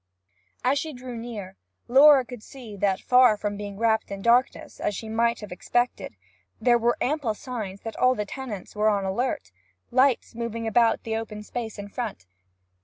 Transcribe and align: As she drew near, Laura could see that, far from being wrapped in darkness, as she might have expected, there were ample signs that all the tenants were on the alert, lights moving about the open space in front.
As 0.63 0.79
she 0.79 0.93
drew 0.93 1.15
near, 1.15 1.57
Laura 1.87 2.25
could 2.25 2.41
see 2.41 2.75
that, 2.75 2.99
far 3.01 3.37
from 3.37 3.55
being 3.55 3.77
wrapped 3.77 4.09
in 4.09 4.23
darkness, 4.23 4.79
as 4.79 4.95
she 4.95 5.07
might 5.07 5.41
have 5.41 5.51
expected, 5.51 6.15
there 6.59 6.79
were 6.79 6.97
ample 6.99 7.35
signs 7.35 7.81
that 7.81 7.95
all 7.97 8.15
the 8.15 8.25
tenants 8.25 8.75
were 8.75 8.89
on 8.89 9.03
the 9.03 9.11
alert, 9.11 9.51
lights 9.91 10.33
moving 10.33 10.65
about 10.65 11.03
the 11.03 11.15
open 11.15 11.43
space 11.43 11.77
in 11.77 11.87
front. 11.87 12.25